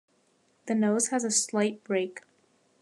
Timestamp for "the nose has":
0.65-1.23